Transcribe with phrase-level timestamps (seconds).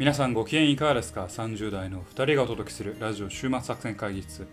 [0.00, 4.46] 皆さんご機嫌いかがですか ?30 代の2人がお届けするラジオ週末作戦会議室。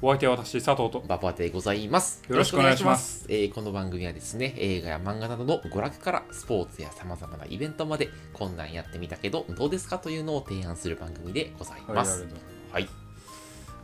[0.00, 1.00] お相手は私、佐藤と。
[1.06, 2.22] ババでございます。
[2.26, 3.26] よろしくお願いします。
[3.28, 9.98] えーこの番組はですね、映画や漫画などの娯楽からスポーツや様々なイベントまで、こんなんやってみたけど、どうですか？
[9.98, 12.26] というのを提案する番組でございます
[12.72, 12.88] はい。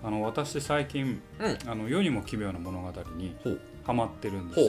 [0.03, 1.71] あの私、最近、うん。
[1.71, 3.37] あの世にも奇妙な物語に
[3.85, 4.69] ハマってるんですよ。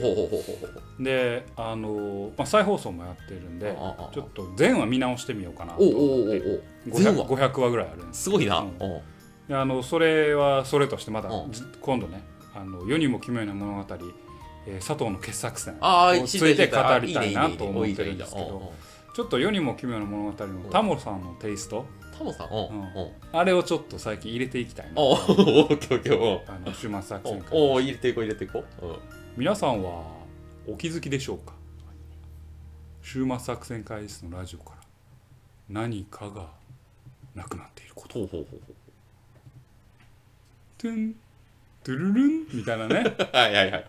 [0.99, 3.77] で、あのまあ、再放送もやってるんで、
[4.13, 5.93] ちょっと前話見直してみようかなと思っ
[6.29, 6.37] て。
[6.39, 7.01] うおう。
[7.01, 7.49] 全 500, 話。
[7.49, 8.59] 500話ぐらいあるんですすごいな。
[8.59, 9.01] うん。
[9.53, 12.23] あのそれはそれとしてまた、うんじ今度ね
[12.55, 13.85] あの世にも奇妙な物語、
[14.67, 18.71] えー佐藤の傑作選ああ、をついて語りたいなと思ってるんですけど
[19.15, 21.85] ちょっと世にも奇妙な物語のタモさんのテイスト
[22.21, 23.11] タモさん、おううん。
[23.39, 24.91] あれをちょっと最近入れていきたいな。
[24.95, 26.19] おうおうオッケーオッケー。
[26.19, 28.85] おうあの週末作戦会おう入れていこう入れていこう。
[28.85, 28.95] うん。
[29.37, 30.03] 皆さんは
[30.67, 31.53] お気づきでしょうか？
[33.01, 34.77] 週末作戦会議室のラジオから
[35.69, 36.47] 何かが
[37.33, 38.19] なくなっていること。
[38.19, 38.73] ほうほうほうほ
[40.77, 41.15] トゥン
[41.83, 42.47] トゥルルン？
[42.53, 43.03] みたいなね。
[43.17, 43.21] う。
[43.35, 43.85] はいはいはい。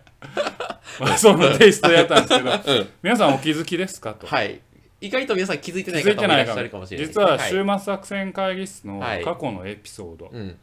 [0.99, 2.51] まあそのテイストでやったんですけど。
[2.79, 2.89] うん。
[3.03, 4.13] 皆さんお気づきですか？
[4.15, 4.25] と。
[4.27, 4.61] はい。
[5.03, 7.29] 意外と皆さん気づいて気ない方もいらっしゃるかもしれない実ね。
[7.29, 10.57] は週末作戦会議室のはい過去のエピソード、うん。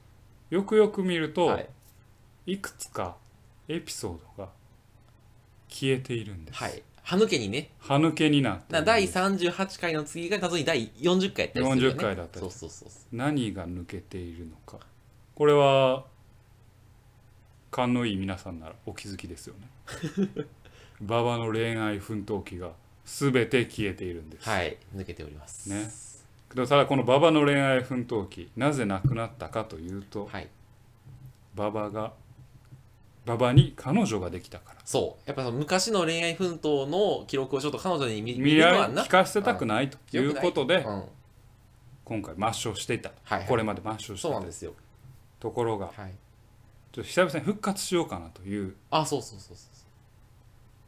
[0.48, 1.68] よくよく見ると、はい
[2.46, 3.16] い、くつか
[3.68, 4.48] エピソードが
[5.68, 6.82] 消えているんです、はい。
[7.02, 11.98] 歯抜けにね、歯抜けになって第38回の次が謎に第40回やったりするよね。
[11.98, 12.88] 40回だったりそうそうそう。
[13.12, 14.78] 何が抜けているのか
[15.34, 16.06] これは
[17.70, 19.68] 勘のいい皆さんならお気づきですよね
[21.00, 22.72] 馬場の恋愛奮闘記が
[23.18, 24.76] 全て消えているんです、はい。
[24.94, 25.68] 抜けております。
[25.68, 25.90] ね
[26.54, 30.48] ただこの馬場の恋愛奮闘記なぜなくなったかというとはい。
[31.56, 32.12] 馬場が
[33.26, 35.22] 馬場に彼女ができたからそう。
[35.26, 39.02] やっぱその昔の恋愛奮闘の記録をちょっと彼女に見見見らるのはな。
[39.04, 41.04] 聞かせたくないということでうん。
[42.04, 44.74] 今回抹消していたはいはいこれまで抹消していたそうなんですよ。
[45.38, 46.12] ところがはい。
[46.92, 49.79] ちょっと久々に復活しようかなというあ、そうそうそうそ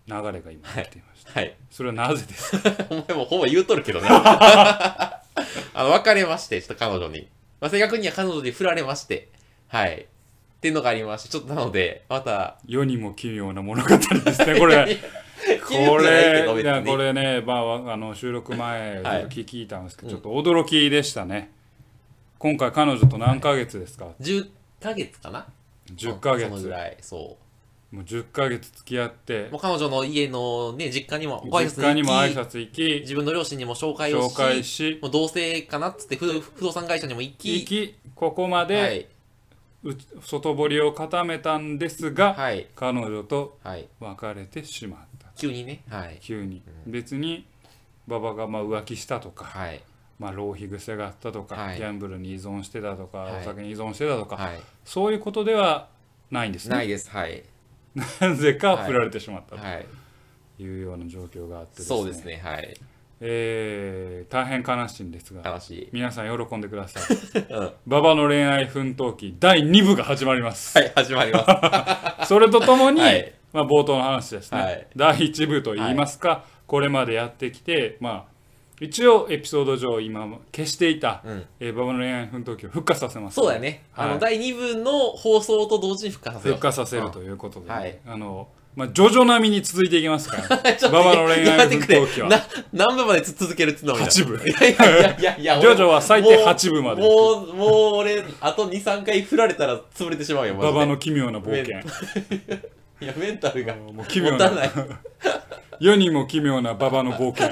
[0.08, 1.34] 流れが今起きていましたう。
[1.34, 1.56] はい。
[1.70, 2.70] それはなぜですか？
[2.90, 4.08] お前もほぼ言うとるけどね。
[4.10, 5.22] あ
[5.76, 7.28] の、別れまして、ちょっと彼女に。
[7.60, 9.28] まあ、正確には彼女に振られまして。
[9.68, 9.94] はい。
[10.00, 10.04] っ
[10.62, 14.86] ていうのがありまして、ちょっとなので、また、世にも奇妙な物語ですねこれ
[15.66, 21.50] これいやこれね、まあ、あの収録前聞いたんですけど、はいちょっと驚きでしたね
[22.38, 25.46] 今回彼女と何ヶ月ですか、10ヶ月かな
[25.94, 27.36] ？10ヶ月ぐらい、そ
[27.92, 29.48] もう10ヶ月付き合って。
[29.48, 29.52] う。
[29.52, 39.08] もう彼女の家のね、実家にもご挨実家にも挨拶行き、自分の両親にも紹介をし、紹介しもう同棲かなっつって不不動産会社にも行き、行きここまはで
[39.84, 43.86] い、う外堀を固めたんですが、はい、彼女とはい。
[44.00, 45.28] 別れてしまった。
[45.36, 47.46] 急にね、はい、急に、別に
[48.06, 49.82] 馬場がまあ浮気したとか、はい、
[50.18, 51.78] まあ、浪費癖があったとか、はい。
[51.78, 53.40] ギャンブルに依存してたとか、はい。
[53.42, 54.60] お酒に依存してたとか、はい。
[54.84, 55.88] そういうことでは
[56.30, 56.76] ないんですね。
[56.76, 57.42] ないです、はい。
[57.94, 59.86] なぜか振られてしまったはい。
[60.56, 62.74] というような状況があってそうですね、はい。
[63.20, 65.88] えー大変悲しいんですが悲しい。
[65.92, 67.58] 皆さん喜んでください うん。
[67.58, 72.26] は馬場の恋愛奮闘記第2部が始まります、い、始まります。
[72.32, 78.31] それとともに、はいまあ、冒頭の話ですね、はい第1部といいますか、これまでやってきて、まあ、
[78.80, 81.44] 一応エピソード上今消していた、うん。
[81.60, 83.34] えー馬場の恋愛奮闘記を復活させます。
[83.36, 83.84] そうだよね。
[83.94, 86.56] あの、はい第2部の放送と同時に復活させよう。
[86.56, 87.68] 復活させるということで。
[87.68, 87.98] ね、はい。
[88.06, 92.28] あのまあ、ジョジョ並みに続いていきますから、 ちょっと馬場の恋愛奮闘記やめてくれ。
[92.28, 92.42] なは。
[92.72, 94.36] 何部までつ続けるっつうのもいいな8部。
[94.36, 97.46] いやいやいやいやいや ジョジョは最低8部までもう。
[97.48, 100.72] もうもう俺あと23回振られたら潰れてしまうよマジで。
[100.72, 101.80] 馬場の奇妙な冒険
[103.02, 104.50] いやメンタルがもう奇妙な。
[104.50, 104.70] ない。
[105.80, 107.50] 世にも奇妙な馬場の冒険。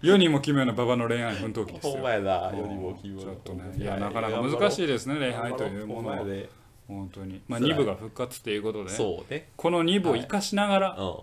[0.00, 1.92] 世にも奇妙な馬場の恋愛奮闘記ですよ。
[1.94, 6.24] ほんまやなうんよりも希望ちょっとねいやなかなか難しいですね恋愛というものは。
[6.24, 6.48] で。
[6.86, 7.40] 本当に。
[7.48, 7.72] まあ辛い。
[7.72, 8.90] 2部が復活ということで。
[8.90, 9.48] そうね。
[9.56, 11.16] この2部を生かしながら、うん。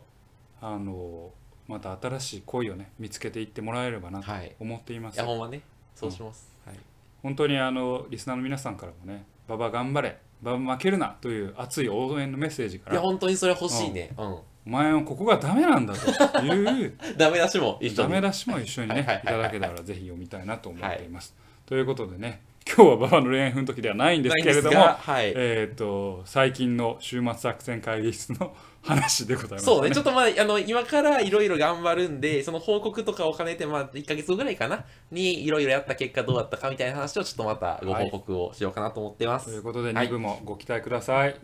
[0.61, 1.31] あの
[1.67, 4.53] また新しい恋をね見つけていってもらえればなとはい。
[4.59, 5.61] 思っています、いやほんまね。
[5.95, 6.49] そうします。
[6.65, 6.75] はい。
[7.23, 14.11] 本当にあのリスナーの皆さんからもね「馬場頑張れ負けるな」という熱い応援のメッセージかいやら「本当にそれ欲しいね。
[14.17, 14.25] うん。
[14.25, 16.93] お前はここがダメなんだ」という。
[17.17, 21.35] ダメ出しも一緒にダメ出しも一緒にねはいはいはいいただけたらぜひ読みたいなと思っています。
[21.65, 22.41] ということでね
[22.71, 25.33] 今日は馬場の恋愛奮闘記ではないんですけれどもはい。
[25.35, 39.47] えっ、と最近の週末作戦会議室の話でございます、そうね、ちょっとまあ、あの、今からいろいろ頑張るんで、その報告とかを兼ねて、まあ、1ヶ月後ぐらいかな、にいろいろやった結果どうだったかみたいな話をちょっとまたご報告をしようかなと思ってます。
[39.47, 40.07] ということではい。
[40.07, 41.35] 2部もご期待ください、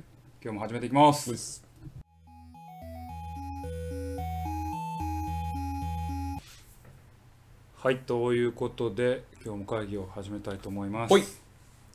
[0.44, 1.66] 今日も始めていきます。
[7.86, 11.09] はいということで今日も会議を始めたいと思います。
[11.12, 11.21] ほい。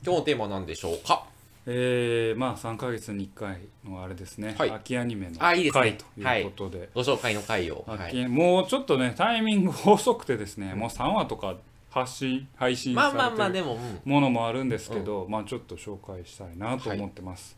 [0.07, 1.27] 今日のテーマは何でしょうか？
[1.67, 4.71] えー、まあ3ヶ月に1回のあれですね、はい。
[4.71, 6.91] 秋アニメの回ということで。
[6.95, 11.57] ご紹介の回を、は秋い、もうちょっとねタイミング遅くてですねもう3話とか
[11.91, 14.01] 発信配信されてるも、うん。
[14.05, 17.57] ものもあるんですけど、まあちょっと紹介したいなと思ってます、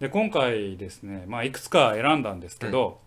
[0.00, 3.00] で今回ですねまあいくつか選んだんですけど、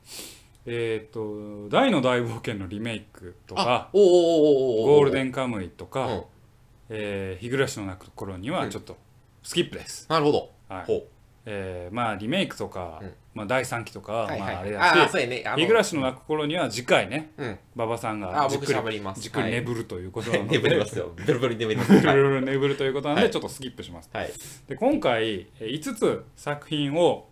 [0.66, 6.24] えっ、と「大の大冒険」のリメイクとかおーおーおーお「ーゴールデンカムイ」とかうん
[6.90, 8.98] 「えー日暮らしの泣く頃」にはちょっと
[9.44, 10.86] スキップです、なるほど、はい。
[10.86, 11.06] ほ
[11.46, 13.14] えーまあリメイクとか、うん。
[13.34, 14.40] まあ、第3期とかはいはい。
[14.40, 15.44] まああれだしね。
[15.58, 17.60] 日暮らしの泣く頃には次回ねうん。
[17.76, 19.22] 馬場さんがじっくり喋ります。
[19.22, 21.12] じっくり眠るということなので、 眠りますよ。
[21.16, 21.94] ベロベロに眠ります。
[21.94, 23.32] いはい、ろいろ眠るということなので、はい。
[23.32, 24.10] ちょっとスキップします。
[24.14, 24.32] はい、
[24.68, 27.30] で今回えー5つ作品を、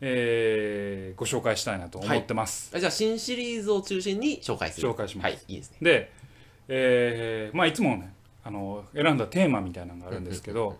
[0.00, 4.88] えーご紹介したいなと思ってます、あじゃあ新シリーズを中心に紹介する。
[4.90, 5.24] 紹介します。
[5.24, 5.78] はいいいですね。
[5.80, 6.12] で、
[6.68, 8.14] えーまあいつもね
[8.44, 10.76] あの選んだテーマみたいなのがあるんですけど、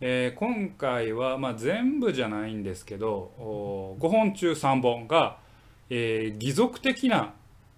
[0.00, 5.38] えー今回は、まあ、全部じゃないんですけどお5本中3本が、
[5.90, 7.34] えー義族的な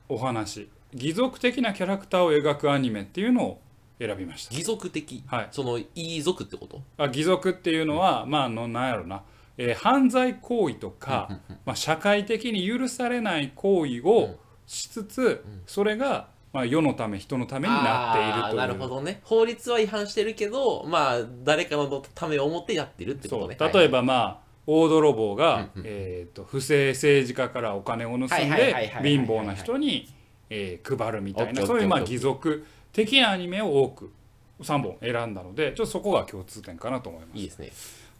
[0.08, 3.60] お話義族的なキャラクターを描くアニメっていうのを
[3.98, 4.54] 選びました。
[4.54, 5.24] 義族的？
[5.26, 5.48] はい。
[5.50, 6.82] そのいい族ってこと？
[6.98, 9.22] あ義族っていうのは、まああのなんやろな、
[9.56, 14.36] えー犯罪行為とか、まあ、社会的に許されない行為を
[14.66, 19.20] しつつ、それが、まあ、世のため人のためになっているとなるほどね。
[19.24, 23.54] 法律は違反してるけどまあ誰かのためを思ってやってるってこそう。
[23.54, 30.12] とね例えばまあ大泥棒が、えー、と不正政治家からお金を盗んではい貧乏な人に、
[30.50, 34.12] えー配るみたいなそういうまあ義族的なアニメを多く
[34.60, 37.38] 3本選んだのでちょっとそこが共通点かなと思います。
[37.38, 37.72] いいですね。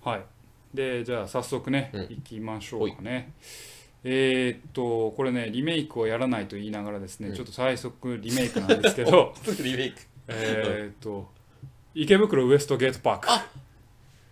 [0.04, 0.22] はい、
[0.74, 2.02] でじゃあ早速ね、うん。
[2.12, 3.32] いきましょうかね。
[4.02, 7.34] えーっとこれねリメイクをやらないと言いながらですね、うん。
[7.34, 9.32] ちょっと最速リメイクなんですけど
[9.62, 9.98] リメイク。
[10.28, 11.32] えーっと
[11.94, 13.28] 池袋ウエストゲートパーク。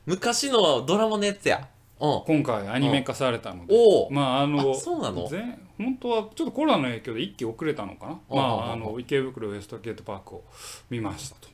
[0.05, 1.69] 昔のドラマのやつや。
[2.01, 2.23] うん。
[2.27, 3.75] 今回アニメ化されたので。
[3.75, 4.11] おお。
[4.11, 5.29] まああのあそうなの？
[5.31, 10.45] 前本当はちょっとコロナの影響で一期遅れたのかな、うんまあ、うんあの池袋ウエストゲートパークを
[10.91, 11.49] 見ましたと。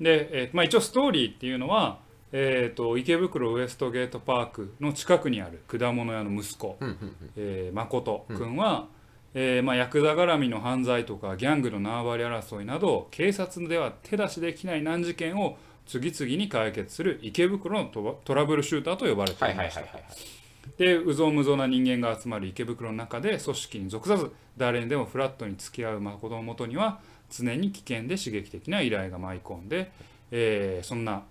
[0.00, 1.98] で、えーまあ、一応ストーリーっていうのは、
[2.36, 7.30] えー、と池袋ウエストゲートパークの近くにある果物屋の息子、うんうんうん。
[7.36, 8.88] えー誠君は、
[9.34, 20.44] えーまあ、ヤクザ絡みの犯罪とかギャングの縄張り争いなど警察では手出しできない難事件を次々に解決する池袋のトラブルシューターと呼ばれてはいいましたはいはいはいはい。
[20.76, 29.92] でうぞうむぞうな人間が集まる池袋の中で組織に属さず誰にでもフラットに付き合う誠のもとには常に危険で刺激的な依頼が舞い込んで、
[30.30, 31.22] えーそんな、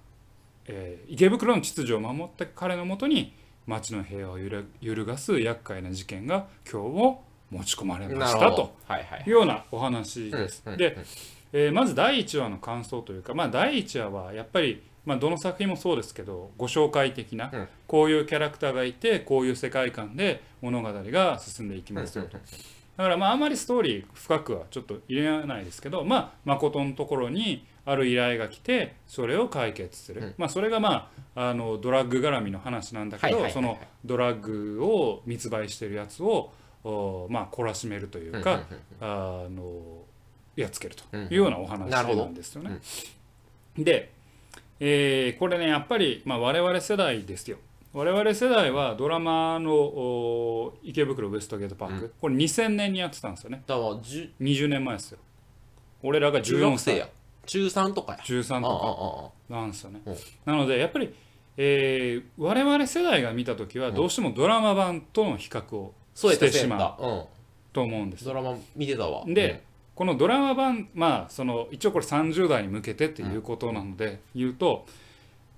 [0.68, 3.33] えー池袋の秩序を守った彼のもとに
[3.68, 7.21] 街の平和を揺るがす厄介な事件が今日を
[7.51, 8.74] 持ち込まれましたと
[9.25, 10.63] いうようなお話です。
[10.77, 10.98] で、
[11.54, 17.68] えーまず第1話の感想というか、まあ、第1話はやっぱり、まあ、どの作品もそうですけどご紹介的な、うん。
[17.88, 22.38] こういうキャラクターがいてこういう世界観で物語が進んでいきますよと。
[22.98, 30.34] だからまああまりストーリー深くはちょっと入れないですけど、まあ、誠のところにある依頼が来てそれを解決する、うん。
[30.38, 36.53] まあ、それがまああのドラッグ絡みの話なんだけどそのドラッグを密売してるやつを
[36.84, 38.63] おまあ懲らしめるというか、
[39.00, 40.03] あの
[40.56, 42.79] やっつけるというようなお話なんですよね。
[43.77, 44.12] で、
[44.79, 47.58] えーこれねやっぱり、まあ、我々世代ですよ。
[47.94, 53.62] 我々世代はドラマのお池袋ウエストゲートパーク、これ2000年にやってたんですよね。
[53.68, 55.20] だからじゅ20年前ですよ。
[56.02, 57.08] 俺らが中14歳や。
[57.46, 58.20] 中3とかや。
[58.20, 60.02] 13ああとあかなんですよね。
[60.08, 60.16] うん。
[60.46, 61.14] なのでやっぱり、
[61.58, 67.28] えー我々世代が見た時はどうしてもドラマ版との比較をしてしまう。
[67.74, 69.24] と思うんですドラマ見てたわ。
[69.28, 74.88] で、このドラマ版まあその一応これ30代に向けてっていうことなので言うと、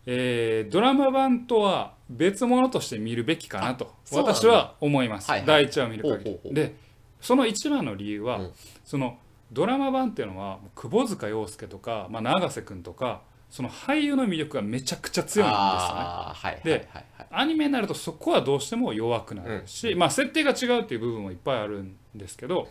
[0.05, 5.47] えードラマ版とは別物として見るべきかなと私は思います、はいはい。
[5.47, 6.53] 第1話を見る限り。
[6.53, 6.75] で
[7.21, 8.51] その一番の理由は、うん。
[8.83, 9.17] その
[9.51, 17.27] ドラマ版っていうのは窪塚洋介とか、まあ、永瀬君とかその俳優の魅力がめちゃくちゃ強いんですよねはいはいではいはい。
[17.31, 22.67] アニメになるとそこはどうしても弱くなるし、まあ設定が違うっていう部分もいっぱいあるんですけど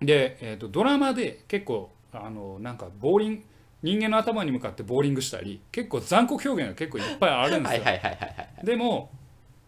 [0.00, 3.42] で、えー、とドラマで結構あのなんかボーリング
[3.82, 7.82] 人間の頭に向かってボーリングしたり結構残酷表現が結構いっぱいあるんですよ、
[8.64, 9.10] でも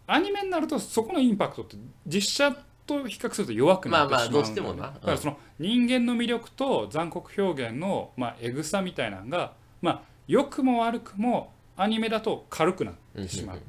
[0.07, 2.51] アニメになるとそこのインパクトって実写
[2.85, 4.87] と比較すると弱くなってしまうまあまあどうしてもな。
[4.87, 13.61] うんだからその人間の魅力と残酷表現のまあエグさみたいなのがまあ良くも悪くもアニメだと軽くなってしまう。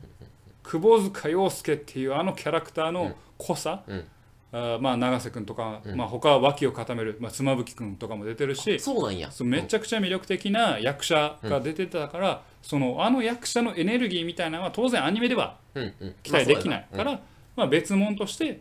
[0.64, 4.04] 窪塚洋介っていうあのキャラクターの濃さ、うん
[4.52, 5.97] あーまあ永瀬君とか、うん。
[5.97, 9.30] まあ他は脇を固める、まあ、妻夫木君とかも出てるしそうなんや。
[9.30, 16.14] そうめちゃくちゃ魅力的な役者が出てたから、そのあの役者のエネルギーみたいなのは当然アニメではうんうん。
[16.23, 17.21] 期待できないまあから、
[17.56, 18.61] まあ、別物として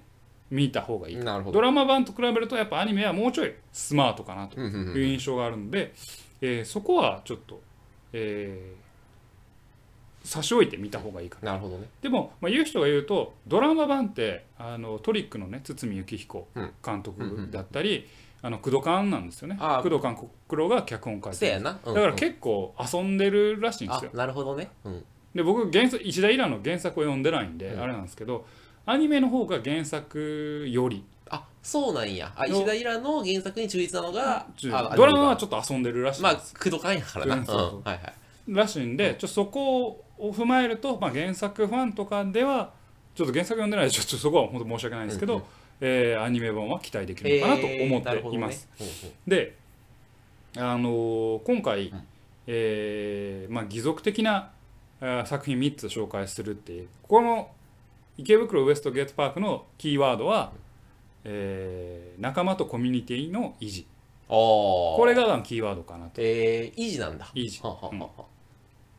[0.50, 5.93] 見た方がいいドラマ版と比べるとやっぱアニメはもうちょいスマートかなとうんうんうんいう印象があるんで、
[6.41, 7.62] えーそこはちょっと、
[8.13, 8.80] えー
[10.24, 11.54] 差し置いて見た方がいいかな。
[11.54, 11.88] なるほどね。
[12.01, 16.72] でも、まあ、言う人が言うとドラマ版ってあのトリックのね堤幸彦うん。
[16.86, 18.08] 監督だったり、
[18.42, 19.58] あの工藤勘なんですよね。
[19.58, 20.16] 工藤勘
[20.48, 24.12] 九郎が脚本書いせやてるなだだから結構遊んでるらしいんですよ。
[24.13, 24.70] あなるほどね。
[24.84, 25.04] うん。
[25.36, 27.82] で僕原作石田イラの原作を読んでないんで、うん。
[27.82, 28.46] あれなんですけど
[28.86, 32.32] アニメの方が原作よりあそうなんや。
[32.36, 37.36] あの石田イラの原作に忠実なのがあドラマはょちょっと遊んでるらしいんまあ工藤勘やからな。
[37.36, 37.58] うんんうそう。
[37.58, 38.13] そうはいはい。
[38.48, 42.72] らしいんでちょそこを踏まえると、まあ、原作ファンとかでは
[43.16, 45.46] ちょっと原作読んでないのでちょっとそこは本当申し訳ないんですけど、うんうん
[45.84, 48.70] えーアニメ版は期待できるのかなと思っています。
[48.80, 48.90] うんう。
[48.90, 48.94] ん
[49.28, 49.58] で、
[50.56, 52.04] あのー今回、うん。
[52.48, 54.51] えーまあ、義属的な
[55.25, 57.50] 作品3つ紹介するっていうこの
[58.18, 60.51] 池袋ウエストゲートパークのキーワードは、
[61.24, 63.88] えー仲間とコミュニティの維持。
[64.28, 66.22] これがキーワードかなと。
[66.22, 67.28] えー維持なんだ。
[67.34, 67.60] 維持。
[67.63, 68.25] はははは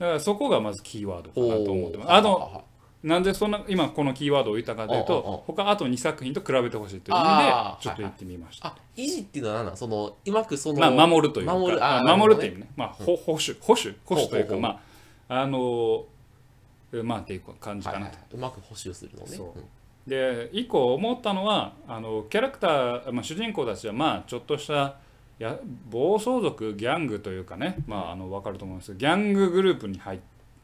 [0.03, 2.13] だからそこがまずキーワードかなと思ってます。
[2.13, 2.65] あの
[3.05, 8.69] なんでそんな今このキーワードを言ったかというと他あと2作品と比べてほしいという意味でちょっと言ってみました。
[8.69, 11.55] あ維持っていうのは何なんそのうまくそのまあ、守るというか。
[11.55, 14.81] 守るあーまあ守るっていうね、まあ、ほ保守保守保守というかま
[15.29, 18.35] ああのーまあっていう感じかなと、はいはい。
[18.35, 19.29] うまく補修するのね。
[19.29, 19.59] そう。
[19.61, 19.65] ん。
[20.05, 24.97] で一個思ったのはあのキャラクター、まあ、主人公たちはまあちょっとした
[25.43, 25.59] や
[25.91, 28.89] 暴走族ギャングというかね、まあ、あの分かると思うんです。
[28.89, 30.21] けどギャンググループに入っ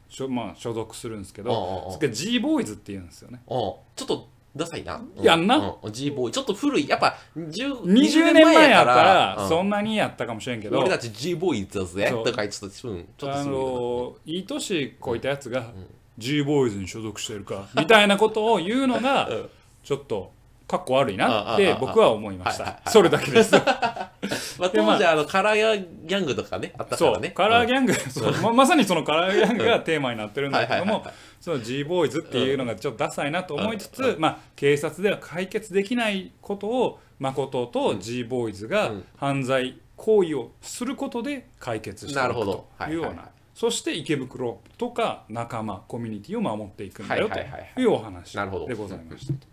[0.08, 3.40] しょ、まあ、所属するんですけどうんうんうんそれが G ボーイズっていうんですよね。
[3.48, 3.56] うん
[3.96, 5.00] ちょっとダサいな。
[5.20, 5.46] やん。
[5.46, 5.76] な。
[5.82, 6.32] うん、G ボーイ。
[6.32, 6.88] ちょっと古い。
[6.88, 9.48] やっぱ、10 20年前やったらうん。
[9.48, 10.78] そんなにやったかもしれんけど。
[10.78, 12.04] 俺たち G ボーイだぜ。
[12.24, 15.72] だからちょっと、うん、ちょっとあのいい年こいたやつが
[16.16, 19.48] G ボーイズに所属してるかみたいなことを言うのがうん。
[19.84, 20.32] ちょっと
[20.68, 22.82] かっこ悪いなって僕は思いました。
[22.88, 23.54] それだけです。
[24.60, 27.30] まあ、当時あの、カラーギャングとかね、あったかそうらね。
[27.30, 27.94] カラーギャング。
[28.10, 28.32] そう。
[28.42, 31.06] ままさにそのカラーギャングがテーマになってるんだけども
[31.40, 39.04] その G ボーイズっていうのがちょっとダサいなと思いつつまあ警察では解決できないことを誠と G ボーイズがうん。
[39.16, 42.28] 犯罪行為をすることで解決していくな。
[42.28, 42.66] るほど。
[42.78, 47.44] というようなそして池袋とか仲間コミュニティを守っていくんだよとは
[47.76, 49.32] いうお話なるほどでございました。
[49.32, 49.47] と。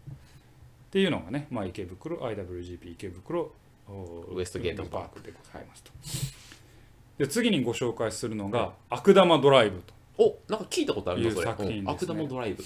[0.86, 3.52] っていうのがね、まあ、池袋 IWGP 池袋
[3.88, 4.84] おウエストゲート。
[4.84, 5.92] パークでございますと。
[7.18, 9.94] で次にご紹介するのが「悪玉ドライブ」と。
[10.18, 11.46] お、なんか聞いたことあるいうな、それ。
[11.46, 11.82] 作品ですね。
[11.82, 12.64] うん悪玉ドライブ。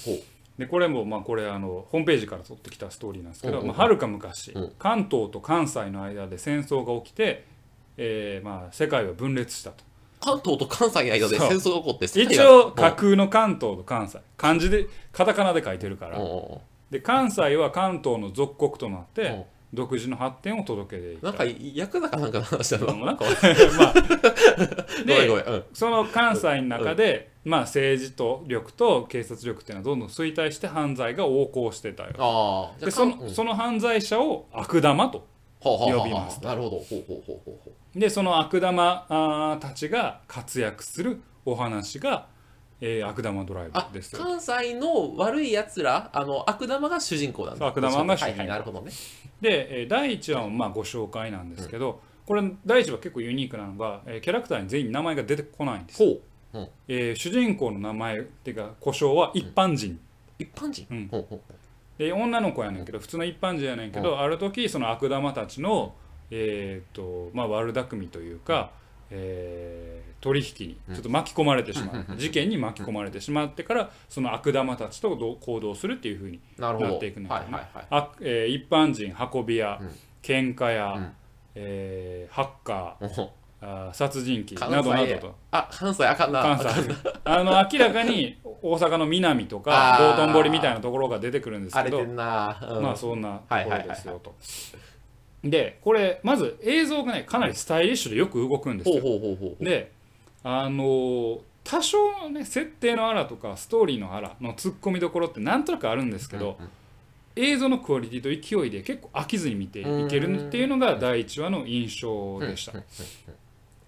[0.58, 4.74] でこれもまあこれあのホームページから取ってきたストーリーなんですけどはるか昔、うん。
[4.78, 7.46] 関東と関西の間で戦争が起きて、
[7.98, 9.84] えーまあ世界は分裂したと。
[10.22, 14.20] 関東と関西の間で戦争が起こって、一応架空の関東と関西。
[14.36, 16.20] 漢字でカタカナで書いてるから
[16.90, 21.44] で関西は関東の属国となっうんて独自の発展を届けていたなんか、
[21.76, 22.94] ヤクザかなんかの話だな。
[22.94, 23.26] うんなんか
[23.78, 25.28] まあで。
[25.28, 25.64] うん。
[25.74, 32.72] その関西の中で、まあ、政治と力と警察力っていうのはどんどん衰退して犯罪が横行してたよ。
[32.80, 35.28] でそのその犯罪者を悪玉と
[35.60, 36.78] 呼呼びますなるほど。
[36.78, 38.00] ほうほうほうほう。
[38.00, 42.28] でその悪玉あーたちが活躍するお話が、
[42.82, 44.14] えー悪玉ドライあブです。
[44.16, 47.68] よ関西の悪いやつら、あの悪玉が主人公なんだ。
[47.68, 48.32] 悪玉が主人公。
[48.32, 48.92] はいはい、なるほどね。
[49.42, 56.12] で、えー第1話もまあご紹介なんですけど、これ第1話結構ユニークなのが、えーキャラクターに全員名前が出てこないんです、ほ
[56.60, 56.70] う。
[56.88, 60.00] えー主人公の名前っていうか故障は一般人、
[60.38, 60.88] 一般人？
[60.90, 61.08] うん。
[61.10, 61.42] ほうほう。
[61.98, 65.96] で女の子やねんけど普通の一般人やねんけど、ある時その悪玉たちの、
[66.32, 68.72] えーとまあ、悪巧みというか、
[69.12, 72.18] えー取引にちょっと巻き込まれてしまう、うん。
[72.18, 77.40] 事件に巻き込まれてしまってからその悪玉たちと行動するっていうふうになっていくねんけどね。
[77.40, 77.86] はいはいはい。
[77.90, 79.90] あ、えー一般人運び屋、うん。
[80.22, 81.12] 喧嘩屋、うん。
[81.56, 83.30] えーハッカー
[83.62, 85.36] あー殺人鬼などなどと。
[85.52, 86.42] あ、関西あかんな。
[86.42, 86.96] 関西
[87.26, 94.36] あの明らかに大阪の南とか道頓堀みたいなところが出てくるんですけどまあそんなところですよはと。
[95.44, 99.02] でこれまず映像がねかなりスタイリッシュでよく動くんですよ。
[99.60, 99.92] で
[100.44, 106.58] あのー多少ね設定のあらとかストーリーのあらの突っ込みどころってなんとなくあるんですけど、
[107.36, 112.74] 映像のクオリティと勢いで結構飽きずに見ていけるっていうのが第1話の印象でした。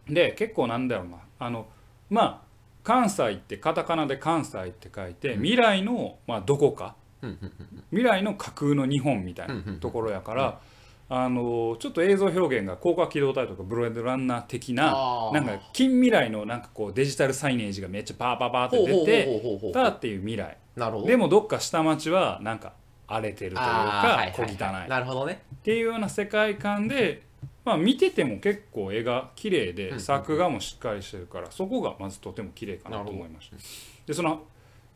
[0.07, 1.17] で結構なんだろうな。
[1.39, 1.65] あの
[2.09, 2.51] まあ
[2.83, 6.95] 関西ってカタカナで関西って書いて、未来の、まあ、どこか。
[7.91, 10.59] 未来の架空の日本みたいなところやから、
[11.13, 20.57] あのちょっと映像表現が高架機動隊とかブレードランナー的ななんか近未来のなんかこうデジタルサイネージがめっちゃパーパーパーって出てたっていう未来。
[20.77, 21.07] なるほど。
[21.07, 22.71] でもどっか下町はなんか
[23.07, 25.43] 荒れてるというか小汚いなるほどね。
[25.53, 27.23] っていうような世界観で、
[27.65, 33.57] まあ、見てても結構絵が綺麗でうん作画もしっかりしてるからそこがまずとても綺麗かなと思いました。
[34.05, 34.43] でその、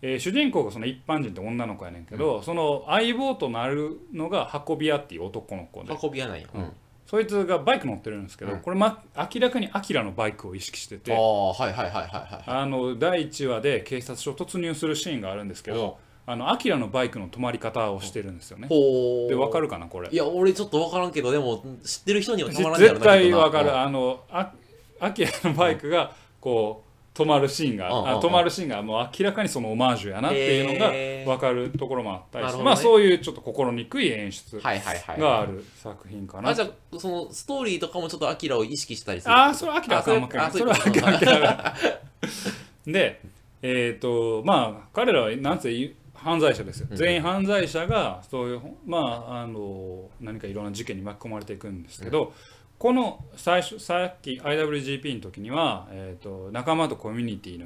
[0.06, 5.98] えー主人公がその一般人って女の子やねんけど、その相棒となるのが運び屋っていう男の子で。
[6.02, 6.72] 運び屋なんや、うん。
[7.08, 8.60] そいつがバイク乗ってるんですけど、うん。
[8.60, 11.16] これ、ま、明らかにアキラのバイクを意識してあて。
[11.16, 15.98] あはいはいはいはいはいあの第1話で警察署突入するシーンがあるんですけど
[16.28, 18.68] あのアキラのバイクの止まり方をしてるんですよね。
[18.68, 20.10] でわかるかなこれ。
[20.10, 24.52] いや俺ちょっと分からんけどでも知ってる人にはたまらんやろ絶対わかうんるあのあ
[25.00, 26.85] アキラのバイクがこう
[27.16, 32.66] 止まるシーンが、うんうんあ止まるシーンがもう明らかにそのオマージュやなっていうのが分かるところもあったりして、なるほどね。
[32.66, 35.20] まあそういうちょっと心にくい演出はいはいはい。
[35.20, 41.76] がある作品かな、あじゃあそのストーリーとかもちょっとアキラを意識したりするああそれはアキラはあかんわけあそれはアキラ
[42.86, 43.22] で
[43.62, 46.98] えっ、とまあ彼らはなんつう犯罪者ですよ、うん。
[46.98, 52.34] 全員犯罪者がそういうまああの何かいろんな事件に巻き込まれていくんですけど、
[52.78, 57.66] この最初さっき IWGP の時には、えー、と仲間とコミュニティの、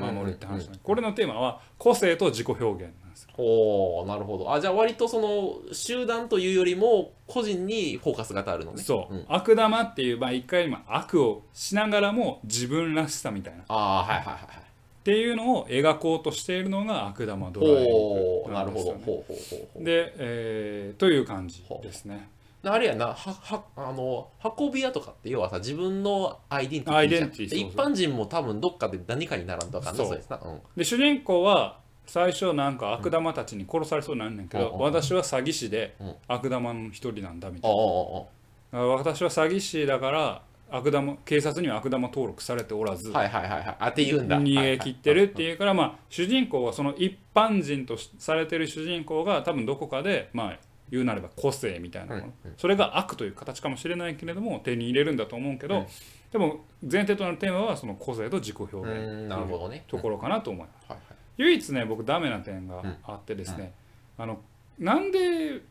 [0.00, 3.30] まあ、守るって話なんですこれのテーマは個性と自己表現なんですよ。
[3.36, 4.52] おおなるほど。
[4.52, 8.82] あじゃあ割とその集団というよりも個人にフォーカスが当たるのね。
[8.82, 9.24] そう、ん。
[9.28, 13.62] 悪玉っていう、まあ、一回今悪をしながらも自分らしさみたいな。
[13.62, 14.64] っああはいはいはい
[15.04, 19.02] ていうのを描こうとしているのが悪玉ドラはいイブなんですよね。
[19.04, 19.16] ほど。
[19.16, 19.84] ほうほうほうほう。
[19.84, 22.30] で、えーという感じですね
[22.66, 24.28] あれやなははあの
[24.58, 27.70] 運び屋とかって要はさ自分のアイデンティティアイデンティティでそうそう。
[27.70, 30.06] 一般人も多分どっかで何かにならんとあかんなそう。
[30.08, 30.40] そうですな。
[30.44, 30.60] うん。
[30.76, 36.14] で主人公は最初なんか悪玉たちに殺されそうになんねんけど、うん私は詐欺師でうん。
[36.28, 37.76] 悪玉の一人なんだみたあいあ
[38.72, 43.76] あな私は詐欺師だから悪玉警察には悪玉登録されておらず、あはいはいはいはい。
[43.78, 44.40] あって言うんだ。
[44.40, 50.58] 逃げ切ってるっていういうから、まあ、主人公はその一般人とされてる主人公が多分どこかで、まあ、
[50.90, 55.86] 言うなれば個性みたいなもの、それが悪という形かもしれないけれども手に入れるんだと思うけど、うん。
[56.30, 59.84] でも前提となるテーマはその個性と自己表現うんなるほどね。
[59.88, 60.90] ところかなと思います。
[60.90, 61.16] はいはい。
[61.38, 63.72] 唯一ね僕ダメな点があってですね、
[64.18, 64.40] あの
[64.78, 65.62] なんで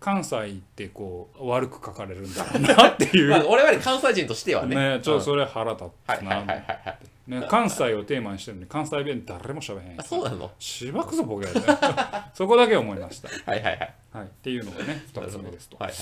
[0.00, 3.30] 関西ってこう悪く書かれるんだろうなっていう。
[3.30, 4.74] まあ我々関西人としてはね。
[4.74, 5.22] ねちょっとうん。
[5.22, 10.00] それ腹立つなはいはいはいはいはいね関西をテーマにしてるのに関西弁誰も喋れへん。
[10.00, 10.50] あそうなの？
[10.58, 11.60] しばくぞボケやで。
[12.34, 13.94] そこだけ思いました、はいはいはい。
[14.12, 15.76] はい、っていうのがね2つ目ですと。
[15.78, 15.96] はいは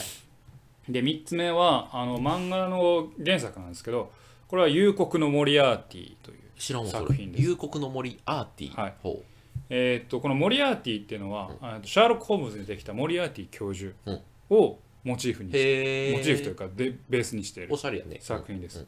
[0.88, 0.92] い。
[0.92, 4.10] で3つ目はあの漫画の原作なんですけど
[4.48, 7.50] これは「幽国のモリアーティ」という作品です。
[7.50, 8.94] 幽国の森アーティはい。
[9.02, 9.22] ほ
[9.68, 14.20] えーっとこのモリアーティっていうのは、あのシャーロック・ホームズにできたモリアーティ教授うん。
[14.50, 18.18] をモチーフにうしてへえモチーフというかでベースにしているおしゃれやね。
[18.20, 18.80] 作品です。
[18.80, 18.86] うん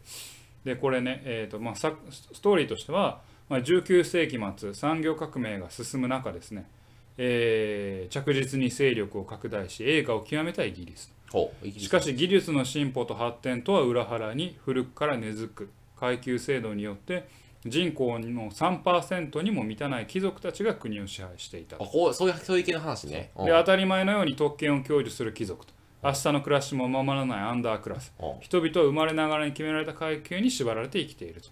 [0.65, 6.67] でこれね、えーとまあ、さストーリーとしては、まあ、19世紀末産業革命が進む中ですね、
[7.19, 11.13] えー着実に勢力を拡大し映画を極めたイギリス。
[11.31, 11.85] ほうイギリス。
[11.85, 15.71] しかし技術の進歩と発展とは裏腹に古くから根付く。
[16.03, 17.29] 階級制度によって
[17.65, 21.77] 人口の3%にも満たない貴族たちが国を支配していた。
[21.77, 23.31] あこうそういうそういう系の話ね。
[23.37, 23.47] うん。
[23.47, 25.73] で当たり前のように特権を享受する貴族と
[26.05, 28.13] 明日の暮らしも守らないアンダークラス。
[28.21, 31.49] うん人々は生まれながらに決められた階級に縛られて生きていると。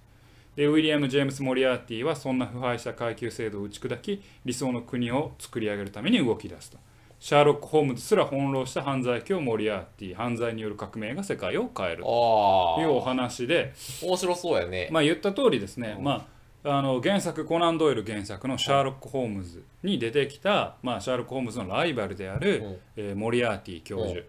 [0.57, 6.79] でウィリアム・ジェームス・モリアーティはそんな腐敗した階級制度を打ち砕き理想の国を作り上げるために動き出すと。
[7.21, 12.77] シャーロック・ホームズすら翻弄した犯罪教モリアーティ犯罪による革命が世界を変えると。
[12.79, 13.73] あいうおあ話で。
[14.03, 14.89] 面白そうやね。
[14.91, 16.27] まあ言った通りですね、まあ、
[16.62, 22.68] あの原作コナン・ドイル原作のシャーロック・ホームズに出てきた、まあ、シャーロック・ホームズのライバルである、う。
[22.68, 24.27] んえーモリアーティ教授。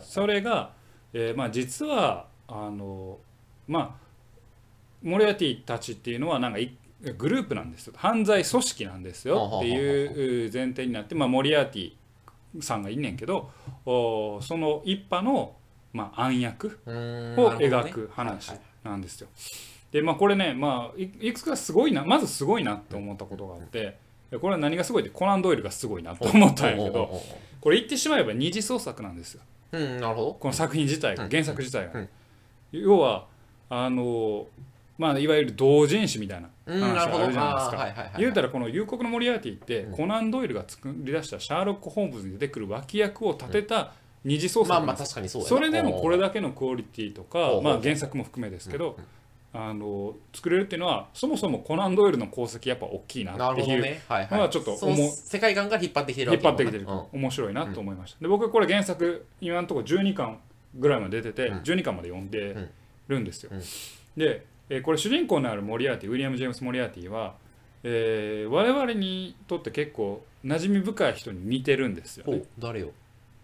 [0.00, 0.72] それが、
[1.12, 3.18] えーまあ、実はあの、
[3.66, 4.02] まあ、
[5.02, 6.76] モリアーティたちっていうのはなんかい
[7.18, 7.94] グループなんですよ。
[7.96, 11.92] 犯罪組織なんですよっていう前提になって、まあ、モリアーティ
[12.60, 13.50] さんがいんねんけど
[13.86, 15.56] おその一派の、
[15.92, 19.28] まあ、暗躍を描く話はいなんですよ。
[19.92, 23.96] でまあこれね、まあ、いいくつかすごいなまずすごいなって思ったことがあって
[24.30, 27.20] でこれは何がすごいってコナン・ドイルがすごいなと思ったんやけど
[27.60, 29.42] これ言ってしまえば二次創作なんですよ。
[29.72, 30.34] ううんなるほど。
[30.34, 32.00] この作品自体がうん原作自体が。
[32.00, 32.08] うん。
[32.72, 33.26] 要は
[33.68, 34.46] あの
[34.98, 38.18] まあいわゆる同人誌みたいなうん話があるじゃないですか。
[38.18, 39.92] 言うたらこの「幽国のモリアーティ」ってうん。
[39.92, 43.92] コナン・ドイルが作り出したシャーロック・ホームズに出てくる脇役を立てた
[44.24, 48.96] 二次創まあまあ作なんです確かにそうそれでもこれだけのクオリティとかまあ原作も含めですけど
[49.54, 53.98] あの作れるっていうのはそもそもコナン・ドイルの功績やっぱ大きいなっていう。
[54.08, 57.20] のはちょっと世界観が引っ張ってきてる引っ張ってきてる、うん。
[57.20, 60.38] 面白いなと思いました、で僕これ原作今のところ12巻
[60.74, 61.58] ぐらいまで出てて、うん。
[61.58, 62.68] 12巻まで読んで
[63.08, 63.60] るんですよ、うん。
[64.16, 67.34] で、えーこれ主人公のあるモリアーティウィリアム・ジェームス・モリアーティは、
[67.82, 72.42] えー我々にとって結構馴染み深い人に似てるんですよね。
[72.58, 72.92] お誰よ？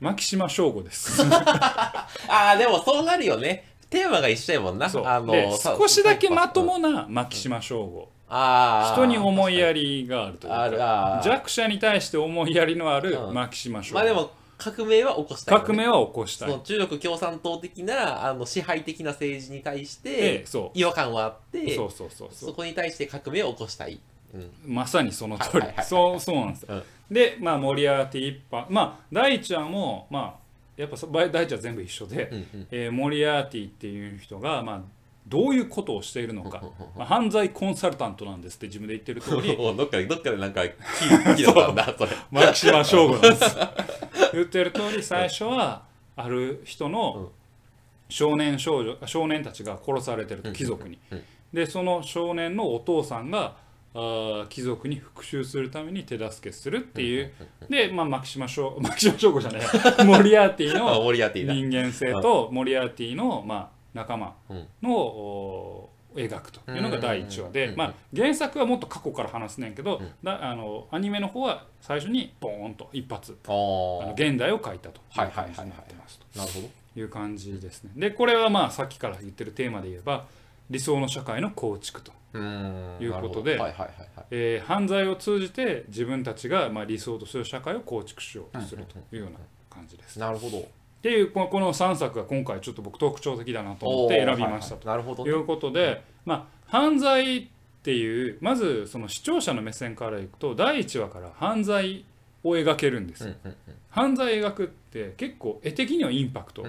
[0.01, 1.23] 牧島翔吾です。
[1.27, 4.89] ああでもそうなるよねテーマが一緒やもんな。
[4.89, 5.07] そう。
[5.07, 8.09] あの少しだけまともな牧島翔吾。
[8.29, 8.93] あー。
[8.95, 13.35] 人に思いやりがあるというあるか弱者に対して思いやりのあるうん。
[13.35, 16.61] 牧島翔吾、まあでも革命は起こしたいよね、革命は起こしたい。
[16.63, 22.29] 中国共産党的なあの支配的な政治に対しでてそ違和感はあってうそうそうそう。
[22.33, 24.01] そそこに対して革命を起こしたい、
[24.35, 26.83] うん、まさにその通り、はいはいはいはいそうそうなんですよ、うん。
[27.15, 28.71] でまあモリアーティ一派。
[28.71, 30.48] まあ第一話もまあ
[30.79, 32.69] やっぱそ第一話全部一緒で、うんうん。
[32.71, 34.83] えーモリアーティっていう人がまあ
[35.27, 36.63] どういうことをしているのか。
[36.97, 39.57] まあ、犯罪コンサルタントなんですって自分で言ってる通り。
[39.59, 42.13] お どっかでどっかでなんか 聞いたんだそれ。
[42.31, 43.57] 牧島翔吾なんです。
[44.33, 45.83] 言ってる通り最初は
[46.17, 47.33] ある人の
[48.09, 50.99] 少年少女少年たちが殺されてると貴族に。
[51.53, 53.57] でその少年のお父さんが
[53.95, 57.33] あー貴族に復讐するために手助けするっていう。
[57.69, 64.67] で、まあ、牧島翔 牧島翔吾じゃないモリアーティあの人間性とモリアーティの、まあ、仲間うん。
[66.15, 70.11] 描くというのが第1話でまあ、原作はもっと過去から話すねんけど、うん。
[70.23, 76.69] だあのアニメの方は最初にボーンと一発ああのー現代を書いたとはいいうはいはいはい感じになってますなるほど。
[76.95, 77.91] という感じですね。
[77.95, 80.27] でこれはまあさっきから言ってるテーマで言えば
[80.71, 82.13] 理想の社会の構築と、
[83.01, 83.59] いうことで
[84.67, 88.97] 犯罪を通じて自分たちがまあ理想とする社会を構築しようとすると。
[89.15, 89.39] いうような
[89.71, 90.19] 感じです。
[90.19, 90.59] なるほど。
[90.59, 94.89] っていうこのこの3作が今回ちょっと僕特徴的だなと思って選びましたと。
[94.89, 97.47] はいうことで、まあ、犯罪っ
[97.83, 102.05] ていうまずその視聴者の目線からいくと第1話から犯罪
[102.43, 103.35] を描けるんですよ。
[103.91, 106.67] 犯罪描くって結構絵的にはインパクト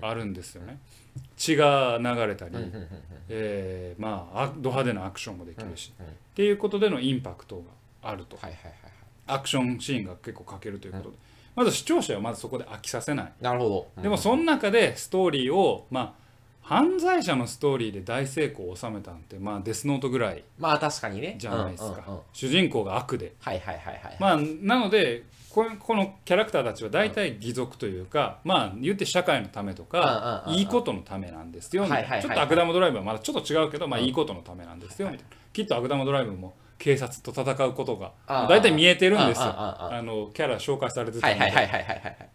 [0.00, 0.78] あるんですよね。
[1.36, 2.54] 血が流れたり、
[3.28, 7.56] えーまああド派手なアクションもできるし、っていうことでのインパクト
[8.02, 8.36] があると。
[8.36, 8.92] はいはいはいはい。
[9.26, 11.16] アクションシーンが結構描けるということで、
[11.56, 14.02] まず視聴者はまずそこで飽きさせない、なるほど。
[14.02, 16.24] でもその中でストーリーをまあ
[16.62, 21.36] 犯罪者のストーリーで大成功を収めたんてまあデスノートぐらいまあ確かにね。
[21.38, 23.34] じゃないですか、主人公が悪で。
[23.40, 24.16] はいはいはいはい。
[24.20, 25.24] まあなので
[25.54, 38.12] このキャラクターたちは大体義賊というか、まあ言って社会のためとか、いいことのためなんですよみたいちょっと悪玉ドライブはまだちょっと違うけど、まあうんいいことのためなんですよみたいな、きっと悪玉ドライブも警察と戦うことが
[38.48, 39.44] 大体見えてるんですよ。
[39.46, 41.34] あのキャラ紹介されてたの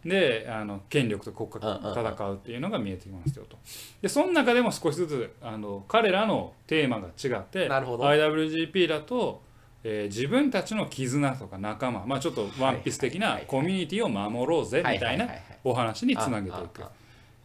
[0.04, 3.58] で、あの権力と国家と戦うっていうのが見えてきますよと。
[4.00, 8.04] でその中でも少しずつあの彼らのテーマが違ってなるほど。
[8.04, 9.42] IWGP だと、
[9.84, 13.34] えー自分たちの絆とか仲間まあちょっとワンピース的なはい。
[13.34, 15.42] はいはいコミュニティを守ろうぜみたいなはいはいはいはい。
[15.64, 16.82] お話につなげていく。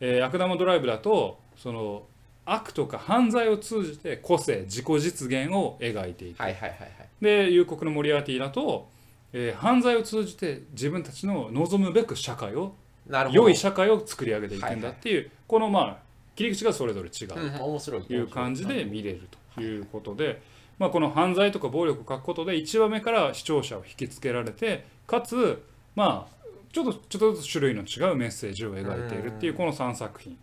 [0.01, 2.03] えー悪玉ドライブだとその
[2.45, 6.41] 悪とか犯罪を通じて個性自己実現を描いていく。
[6.41, 6.89] はいはいはいはい。
[7.21, 8.87] で夕刻のモリアーティだと、
[9.33, 12.75] えー犯罪を通じて自分たちの望むべく社会を
[13.07, 13.41] なるほど。
[13.43, 15.97] 良い社会を作り上げていくんだっていう、このまあ
[16.35, 18.01] 切り口がそれぞれ違ううん面白い。
[18.03, 19.21] という感じで見れる
[19.55, 20.41] ということで、
[20.77, 25.63] まあ、この犯罪とか暴力を書くことで1話目から視聴者を引きつけられてかつ
[25.95, 26.35] まあ
[26.71, 30.37] ちょっとちょっとずつ種類の違うメッセージを描いているっていうこの3作品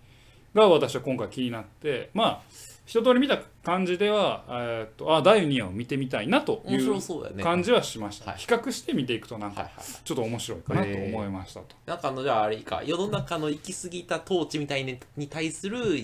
[0.55, 2.40] が私は今回気になってまあ
[2.85, 7.42] 一通り見た感じでは、えーっとあ第2話を見てみたいなというそうだよね。
[7.42, 8.40] 感じはしました、はい。
[8.40, 9.85] 比較して見ていくとなんかはいはい。
[10.05, 11.77] ちょっと面白いかなと思いましたと。
[11.87, 12.83] なんかあのじゃああれいいか。
[12.85, 15.97] 世の中の行き過ぎた統治みたいにに対する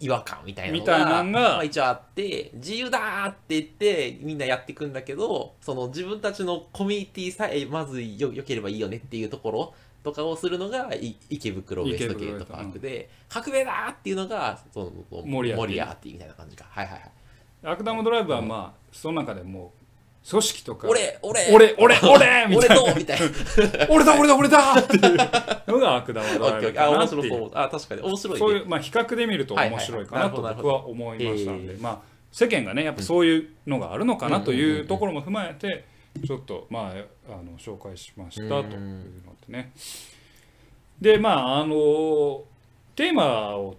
[0.00, 16.64] 違和感みたいなのがまあ、一応あって自由だーって言ってみんなやっていくんだけどその自分たちのコミュニティさえまずよよければいいよねっていうところとかをするのがい池袋ウエストゲートパークで革命だーっていうのがそのモリアーティみたいな感じか。
[16.70, 17.10] はいはいはい。
[17.62, 19.79] 悪玉ドライブはまあその中でもう
[20.28, 20.88] 組織とか。
[20.88, 21.46] 俺俺。
[21.52, 22.92] 俺俺俺み俺たいな。
[22.92, 23.26] と みたいな。
[23.88, 24.74] 俺だ俺だ俺だ！
[24.78, 25.16] っていう
[25.68, 27.50] のが悪玉ドライブかな面っていう白そう。
[27.54, 28.02] あ確かに。
[28.02, 28.38] 面白いね。
[28.38, 32.00] そういうまあ比較で見ると面白いかなと僕は思いましたのなるほでまあ
[32.32, 35.84] 世間がねやっぱそういうのがあるのかなというところも踏まえて
[36.24, 36.92] ちょっとま
[37.28, 39.72] ああの紹介しましたというのでね。
[41.00, 42.44] でまああの
[42.94, 43.76] テーマを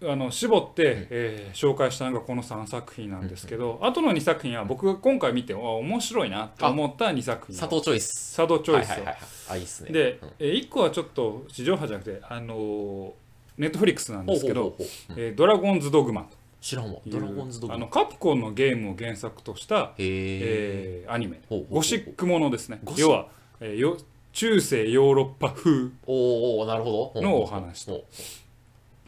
[0.00, 7.58] あの絞って、えー紹介したのがこの3作品なんですけど、あとの2作品は僕が今回見てあ面白いなと思った2作品。
[7.58, 8.36] 佐藤チョイス。
[8.36, 9.18] 佐渡チョイスを、はいはい
[9.50, 9.90] あいいっすね。
[9.90, 13.12] でうん、えー1個はちょっと地上波じゃなくてあの
[13.56, 14.76] ネットフリックスなんですけど
[15.34, 16.28] ドラゴンズドグマ」
[16.60, 17.00] 知らんわ。
[17.06, 17.76] ドラゴンズドグマ。
[17.76, 21.40] あのカプコンのゲームを原作とした、へええーアニメ。
[21.70, 22.80] ゴシックものですね。
[22.96, 23.28] 要は、
[23.60, 23.96] えーよ
[24.32, 27.22] 中世ヨーロッパ風おなるほど。
[27.22, 28.04] のお話とと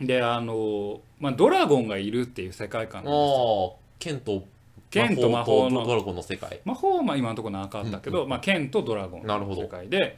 [0.01, 3.73] であの、まあ、ドラゴンがいるっていう世界観なんですよ。
[3.73, 4.45] ああ剣と
[4.91, 6.61] 剣と魔法のドラゴンの世界。
[6.65, 10.17] 魔法はまあ今のところなかったけど、まあ、剣とドラゴンの世界で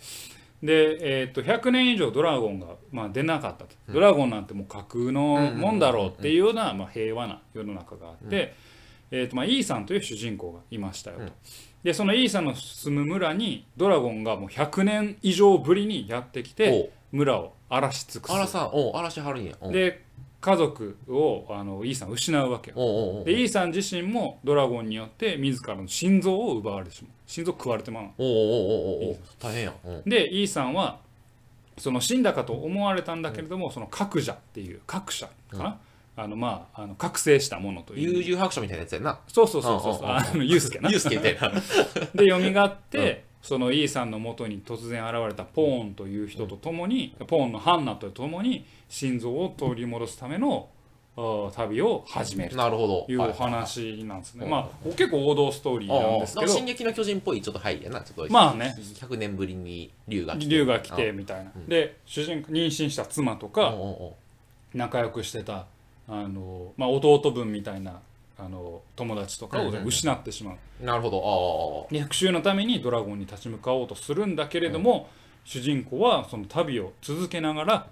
[0.63, 8.55] で、えー、と100年以上ドラゴンが、まあ、出なかったと、ドラゴンなんてもう架空のもんだろうっていうような、まあ、平和な世の中があって、
[9.11, 11.33] えーとまあ、イーサンという主人公がいましたよと、うん。
[11.83, 18.33] でそのイーサンの住む村にドラゴンがもう100年以上ぶりにやってきて村を荒らし尽くす。
[18.35, 19.55] あらさんおう嵐はるんや。
[19.61, 19.73] おう。
[19.73, 20.05] で
[20.43, 22.77] 家族をあのイーサン失うわけよ。
[22.77, 23.25] おうおうおう。
[23.25, 27.13] でイーサン自身もドラゴンによって自らの心臓を奪われてしまう。
[27.27, 28.15] 心臓食われてまうの。
[28.19, 28.45] おうおうおう
[29.05, 29.17] おうおう。
[29.41, 29.75] 大変やん。
[29.85, 30.03] うん。
[30.05, 30.99] でイーサンは
[31.79, 35.79] その死んだかと思われたんだけれども、その覚者っていう覚者かな、
[36.17, 38.23] あのまああの覚醒したものという。
[38.23, 39.19] 悠々白書みたいなやつやな。
[39.29, 39.97] そうそうそうそうう。
[39.97, 40.91] んうあのユースケな。
[40.91, 41.51] ユースケみたいな。
[42.15, 50.69] で蘇って、そのイーサンの元に突然現れたポーンという人と共に、ポーンのハンナと共に心臓を取り戻すための
[51.15, 53.03] あ旅を始めるなるほど。
[53.03, 58.33] というお話なんですね、まあ結構王道ストーリーなんですけど進撃の巨人っぽいちょっと入りやなちょっと。
[58.33, 58.75] まあね。
[58.79, 64.17] 100年ぶりに竜が来て竜が来てみたいな、で主人公妊娠した妻とかお
[64.73, 65.67] 仲良くしてた
[66.09, 68.01] あの、まあ、弟分みたいな
[68.45, 70.57] あの友達とかをうんうんうん失ってしまう。
[70.83, 71.89] うなるほど。
[71.91, 75.09] あで復讐のためにドラゴンに立ち向かおうとするんだけれども、
[75.45, 77.87] 主人公はその旅を続けながら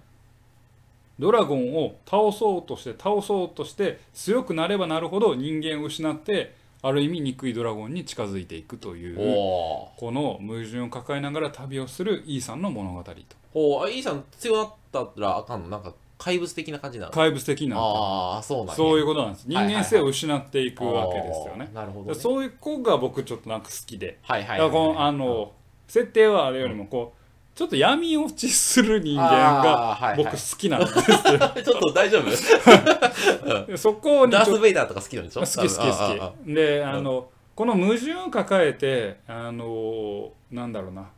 [1.19, 13.13] ドラゴンを倒そうとして倒そうとして強くなればなるほど人間を失ってある意味憎いドラゴンに近づいていくといあうおこの矛盾を抱えながら旅をするイーさんの物語と。
[13.53, 15.69] おあいいさん強なったらあかんの？
[15.69, 17.13] なんか怪物的な感じなの？
[17.13, 17.77] 怪物的な。
[17.79, 18.75] ああそうなんや。
[18.75, 19.45] そういうことなんです。
[19.49, 21.71] 人間性を失っていくわけですよね。
[21.73, 24.19] なるほどそういう子が僕ちょっとなんか好きで。
[24.23, 25.53] はいはいはこのあの
[25.89, 29.29] 設定はあれよりもこうちょっと闇落ちする人間
[29.63, 30.93] が僕好きなんです。
[31.11, 31.19] よ
[31.65, 33.67] ちょっと大丈夫？
[33.67, 35.41] で そこにダース・ベイダーとか好きなんでしょ？
[35.41, 36.55] 好き好き好き。
[36.55, 41.09] であのこの矛盾を抱えてあのなんだろうな。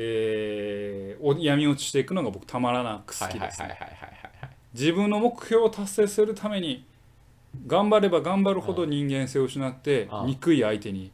[0.00, 3.68] えーお闇落ちしていくのが僕たまらなく好はいきですね。
[3.68, 4.27] はいはいはいはいはい
[4.74, 6.84] 自分の目標を達成するために
[7.66, 11.10] 頑張れば頑張るほど人間性を失って憎い相手に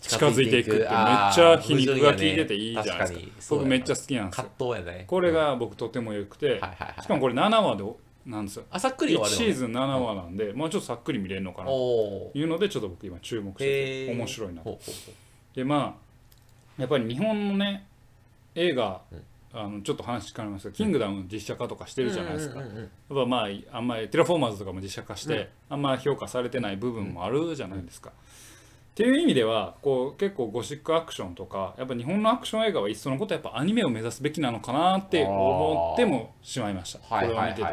[0.00, 4.50] 近づいていくってめっちゃ皮肉が効いてていいじゃないですか僕めっちゃ好きなんですよ。
[5.06, 6.60] これが僕とても良くて、
[7.02, 7.84] しかもこれ7話で
[8.26, 8.64] なんですよ。
[8.70, 15.12] あさっくり1終わるシーズン7話なんで、もうちょっとさっくり見れるのかなというのでちょっと僕今注目してて面白いなほうほうほ
[15.54, 15.98] でま
[16.78, 17.86] あやっぱり日本のね
[18.54, 22.68] 映画、うんあのちょっと話変わりますけど「キングダム」実写化とかしてうるじゃないですか、やっ
[23.08, 28.12] ぱまああんまりテラフォーマーズとかも実写化して、あんま評価されてない部分もあるじゃないですか。
[28.90, 36.98] っていう意味ではこう結構ゴシックアクションとかやっぱ日本のアクション映画はいっそのことやっぱアニメを目指すべきなのかなって思ってもしまいました。
[36.98, 37.64] こはいれを見てて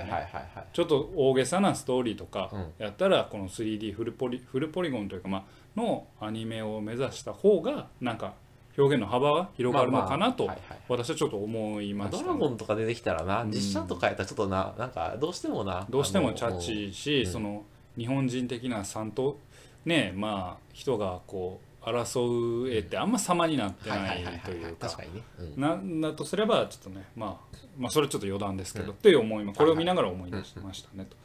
[0.72, 5.44] ちょっと大げさなストーリーとかうんやったらこの 3D フルポリフルポリゴンというかまあ
[5.76, 8.36] のアニメを目指した方がなんか
[8.78, 10.56] 表現の幅は広がるのかなとまあ。
[10.56, 10.80] まあはいはい。
[10.90, 17.32] 私はちょっと思いましたね、ドラゴンとか出てきたらな実写とかやったらちょっとななんかどうしてもなどうしてもチャッチーし、うん。
[17.32, 17.64] その
[17.98, 19.40] 日本人的な三と
[19.86, 24.42] ねまあ人がこう争う絵ってあんま様になってはいないはいはいはい。
[24.42, 24.88] というか。
[24.88, 25.24] 確かにね。
[25.40, 25.62] うん。
[25.62, 31.16] なんだとすればちょっとね、まあ、まあそれちょっと余談ですけど、っていう思いもこれを見ながら思い出しましたねと。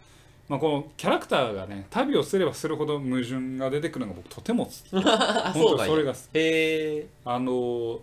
[0.48, 4.76] まあ、このキャラクターがね旅をすればするほど矛盾が出てくるのが僕とても好き。
[5.06, 7.08] あ 本当にそれが好き。
[7.24, 8.00] あの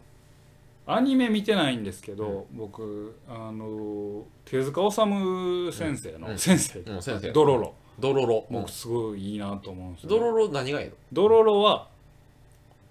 [0.88, 6.38] アニメ見てないんですけど、僕あの手塚治虫先生の、うん。
[6.40, 7.32] 先生、うん先生。
[7.32, 7.74] ドロロ。
[8.00, 8.46] ドロロ。
[8.50, 10.94] 僕すごいいいなと思うんですよ、ドロロ何がいいの？
[11.14, 11.90] ドロロは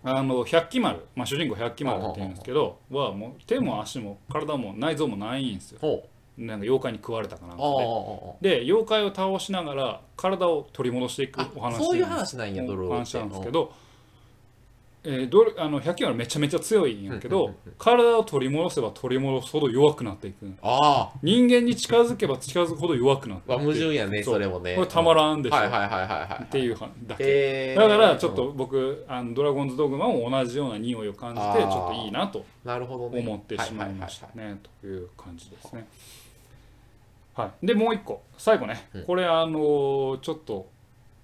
[0.04, 5.78] あの百鬼丸、まあ、主人公百鬼丸って言うんですけどはもう手も足も体も内臓もないんですよ。
[5.80, 6.08] ほ
[6.38, 7.64] なんか妖怪に食われたかなんうか
[8.40, 8.60] で。
[8.60, 11.78] で妖怪を倒しながら体を取り戻していくあお話。
[11.78, 13.72] そういう話なんやドロロ話なんですけど、
[15.04, 20.52] えー、どれあの百鬼丸めちゃめちゃ強いんやけど、体を取り戻せば取り戻すほど弱くなっていく。
[20.62, 23.58] あ人間に近づけば近づくほど弱くなっていく。
[23.58, 24.74] あ矛盾やねそれもね。
[24.74, 27.74] これたまらんでしょ、はいはいはいはいはいっていうはだけ。
[27.74, 33.20] だからちょっと僕あのドラゴンズドグマも同じような匂いを感じてちょっといいなとなるほどね。
[33.20, 35.86] 思ってしまいましたははねという感じですね。
[37.38, 38.22] はい、でもう一個。
[38.36, 39.04] 最後ね、うん。
[39.04, 40.68] これあのちょっと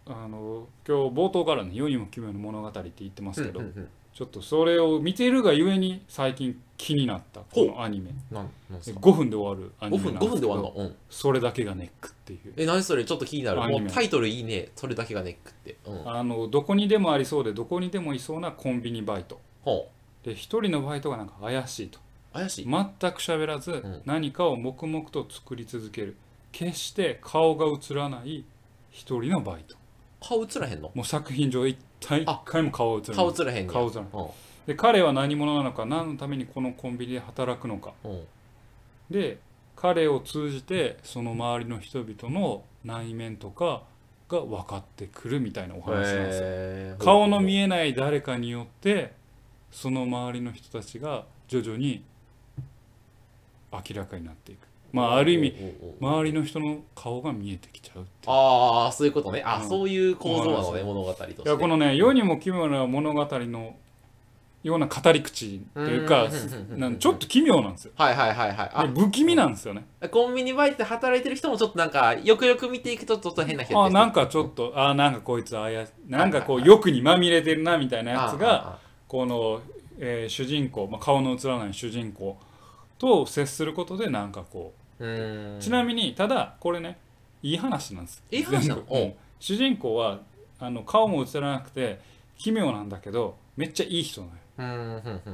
[0.06, 3.60] あの今日冒頭からね「世にも奇妙な物語」って言ってますけど、
[4.14, 8.10] ちょっとそれを見てるがゆえに最近気になったこのアニメ。
[8.30, 10.84] なんなんですか？5分で終わるアニ5分5メなんですけ分で終わどるの？
[10.84, 10.96] うん。
[11.10, 12.52] それだけがネックっていう。
[12.56, 13.04] え何それ？
[13.04, 13.60] ちょっと気になる。
[13.60, 14.68] もうタイトルいいね。
[14.76, 15.78] それだけがネックって。
[15.84, 16.08] うん。
[16.08, 19.40] あのどこにでもありそうでどこにでもいそうなコンビニバイト。
[20.22, 21.98] で一人のバイトがなんか怪しいと
[22.34, 22.64] 怪しい。
[22.64, 24.02] 全く喋らずん。
[24.04, 26.16] 何かを黙々と作り続ける。
[26.50, 28.44] 決して顔が映らない
[28.90, 29.76] 一人のバイト。
[30.20, 30.90] 顔映らへんの？
[30.94, 33.16] もう作品上一体一回も顔映らない。
[33.16, 33.72] 顔映らへんねや。
[33.72, 34.10] 顔映らない。
[34.12, 34.28] うん。
[34.66, 37.92] で彼は何者なのか何のためにこのコンビニで働くのか。
[38.04, 38.22] うん。
[39.10, 39.38] で
[39.76, 43.82] 彼を通じてその周りの人々の内面とか
[44.28, 46.44] が分かってくるみたいなお話なんですよ。
[46.46, 47.04] へー。
[47.04, 49.12] 顔の見えない誰かによって
[49.70, 52.02] その周りの人たちが徐々に
[53.88, 54.66] 明らかになっていく。
[54.92, 55.54] まあある意味
[56.00, 58.32] 周りの人の顔が見えてきちゃうっていう。
[58.32, 59.42] ああそういうことね。
[59.44, 59.68] あ、うん。
[59.68, 61.42] そういう構造なのね物語として。
[61.42, 63.74] いやこのね世にも奇妙な物語の
[64.62, 67.92] ような語り口というかうんなんちょっと奇妙なんですよ。
[67.96, 68.94] はいはいはいはい。
[68.94, 69.84] で不気味なんですよね。
[70.00, 79.60] あコンビニバイトで働いてる人もちょっとなんかよくよく見ていくとちょっと変な人あなんかちょっとあなんかこいつあやなんかこう欲にまみれてるなみたいなやつがこの、
[79.98, 82.38] えー主人公、まあ、顔の映らない主人公
[82.98, 85.04] と接することでなんかこう
[85.60, 86.98] ちなみにただこれね
[87.42, 88.22] いい話なんです。
[88.30, 89.14] いい話なの？
[89.40, 90.20] 主人公は
[90.58, 92.00] あの顔も映らなくて
[92.38, 94.38] 奇妙なんだけどめっちゃいい人なのよ。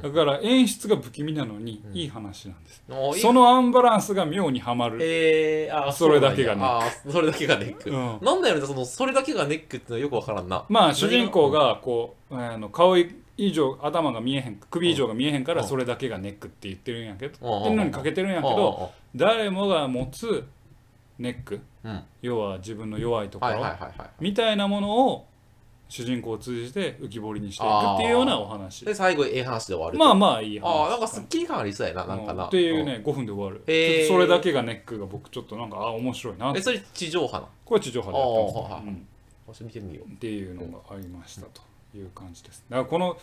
[0.01, 1.95] だから演出が不気味なのにうん。
[1.95, 7.11] いい話なんです、おいいそのアンバランスが妙にはまる、えー、あそれだけがネック。
[7.11, 8.19] それだけがネック、うん。
[8.25, 10.65] なんだよねそのそれだけがネックってのはよくわからんな。
[10.69, 12.97] まあ主人公がこうあの顔
[13.47, 15.67] 以上頭が見えへん首以上が見えへんからうん。
[15.67, 17.59] それだけがネックって言ってるんやけどうん。
[17.61, 20.45] っていうのにかけてるんやけど誰もが持つ
[21.19, 21.91] ネックうん。
[21.91, 23.75] うん要は自分の弱いところ
[24.19, 25.25] みたいなものを
[25.89, 28.85] 主人公を通じて浮き彫りにしていくっていうようなお話。
[28.85, 30.65] で最後ええ話で終わるまあまあいい話。
[30.65, 32.45] ああなんかすっきり感ありそうやななんかな。
[32.45, 39.07] っていうね5分で終わるそれだけがネックが僕ちょっとなんかあ面白いなうんえそれ地上波なこれ地上波でやってますあーはいうん。
[39.47, 40.09] 私見てみよう。
[40.09, 41.61] っていうのがありましたと
[41.95, 42.63] いう感じです。
[42.69, 43.17] だからこの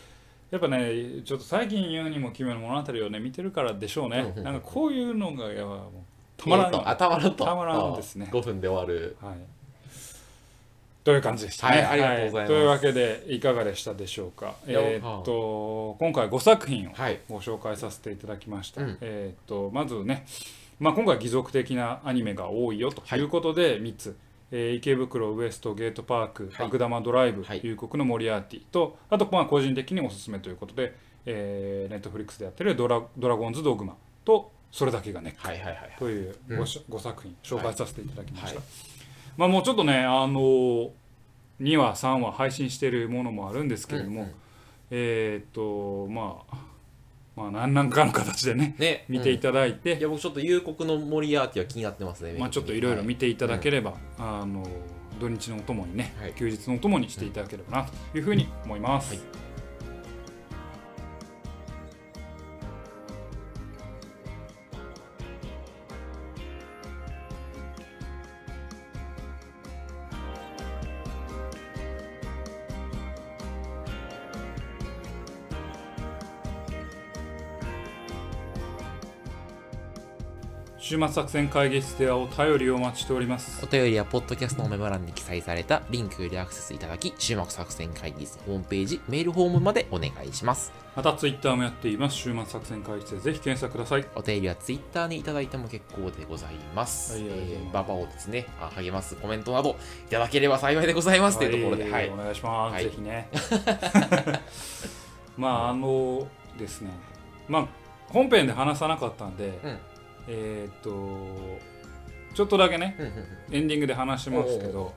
[0.51, 4.33] やっぱねちょっと最近言うにも奇妙な物語をね見てるからでしょうね。
[4.37, 5.89] なんかこういうのがいやもう
[6.37, 7.45] たまらんよえーたまらんと。
[7.45, 8.29] たまらんですね。
[8.33, 9.17] 5分で終わる。
[9.21, 9.35] はい。
[11.05, 11.83] という感じでしたね。
[11.83, 12.47] はいありがとうございます。
[12.49, 14.55] というわけでいかがでしたでしょうか。
[14.67, 17.21] えーっと今回5作品をはい。
[17.29, 18.83] ご紹介させていただきました。
[18.83, 20.27] うんえーっとまずね、
[20.81, 24.17] まあ今回は義足的なアニメが多いよということで3つ。
[24.51, 26.67] えー池袋ウエストゲートパーク、はい。
[26.67, 27.61] 悪玉ドライブ、はい。
[27.63, 30.95] 夕刻のモリアーティとあとまあ個人的におすすめということで、
[31.27, 35.99] えー、ネットフリックスでやってるドラドラゴンズドグマとそれだけがネック。
[35.99, 36.61] といううん。
[36.61, 38.67] 5,、五作品紹介させていただきました、はい。
[39.37, 40.91] まあもうちょっとねあの
[41.61, 44.35] 2話3話配信しているものもあるんですけれども、うんうん。
[44.91, 46.68] えーっとまあ
[47.39, 49.05] まあ何らかの形でねね。
[49.09, 54.67] 見ていただいて、いや僕ちょっと夕刻のモリアーティは気になってますねまあちょっといろいろ見ていただければ、あの
[55.21, 56.33] 土日のお供にね、はい。
[56.35, 59.48] 休日のお供にしていただければなというふうに思います、はい
[80.89, 83.63] 週末作戦会議室ではお便りをお待ちしております。
[83.63, 90.73] お便りはポッドキャストのメモ欄に記載されたリンクよりアクセスいただき、終幕作戦会議室ホームページ、メールフォームまでお願いします。
[90.97, 92.17] またツイッターもやっています。
[92.17, 94.07] 週末作戦会議室でぜひ検索ください。
[94.15, 97.13] お便りはツイッターにいただいても結構でございます。
[97.13, 97.59] はいありがとうござい。
[97.59, 102.09] ますえーババをですね、あ励ますコメントなどいただければ幸いでございますというところで、はい。
[102.09, 102.85] お願いします、はい。
[102.85, 103.29] ぜひね。
[105.37, 106.27] まああの
[106.59, 106.93] ですね。
[107.47, 107.67] まあ
[108.09, 109.79] 本編で話さなかったんで、うん
[110.29, 111.59] えーっと
[112.35, 112.95] ちょっとだけね
[113.51, 114.95] エンディングで話しますけおど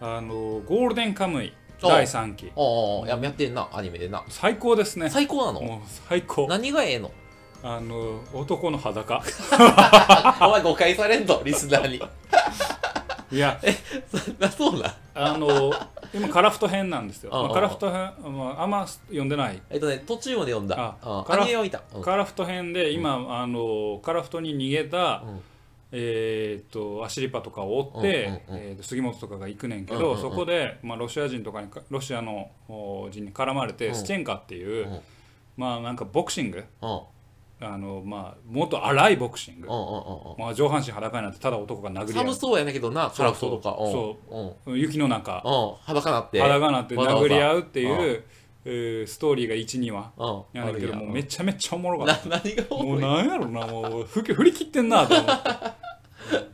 [0.00, 2.52] あのゴールデンカムイお第3期。
[2.56, 4.24] ああ、ややってんな、アニメでな。
[4.28, 5.10] 最高ですね。
[5.10, 5.60] 最高なの？
[5.60, 6.46] もう最高。
[6.48, 7.10] 何がええの？
[7.62, 9.22] あの男の裸。
[10.46, 12.02] お前誤解されんと、リスナーに。
[13.32, 13.60] いや。
[14.10, 14.92] そそうなん？
[15.14, 15.72] あの
[16.12, 19.62] 今カラフト編なんですよ、まあ、カラフト編、まあ、あんま読んでない。
[19.70, 20.96] えっとね、途中まで読んだ。
[21.02, 21.46] あうんカラ
[22.02, 25.40] カラフト編で今、あのカラフトに逃げた、うん。
[25.96, 33.94] えー、とアシリパとかを追って、えーと杉本とかが行くねんけど、そこで、まあ、ロシア人とかにかロシアのお人に絡まれて、うん。
[33.94, 35.00] スチェンカっていう、うん。
[35.56, 37.00] まあなんかボクシングうん
[37.60, 39.68] あの、まあ、もっと荒いボクシング、
[40.38, 42.08] まあ、上半身裸になってただ男が殴り合う。
[42.12, 43.76] 寒そうやねんけどな、カラフトとか。
[43.78, 44.18] そ
[44.66, 44.76] う。
[44.76, 45.42] 雪の中。
[45.44, 45.74] うん。
[45.84, 46.40] 裸なって。
[46.40, 48.24] 裸になって殴り合うっていう、
[48.66, 50.12] えーストーリーが12話。
[50.16, 50.60] うん。
[50.60, 52.28] やねんけどもうめちゃめちゃおもろかった。
[52.28, 55.48] な何がおもうもろいなんやろなもう振り切ってんなと思って